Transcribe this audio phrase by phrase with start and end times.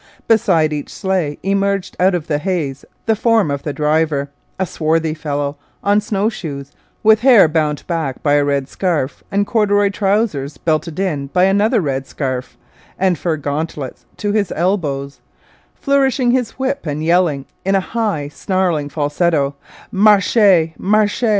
[0.27, 5.13] Beside each sleigh emerged out of the haze the form of the driver a swarthy
[5.13, 6.71] fellow, on snow shoes,
[7.03, 11.81] with hair bound back by a red scarf, and corduroy trousers belted in by another
[11.81, 12.57] red scarf,
[12.97, 15.19] and fur gauntlets to his elbows
[15.75, 19.53] flourishing his whip and yelling, in a high, snarling falsetto,
[19.91, 20.73] 'marche!
[20.79, 21.25] marche!'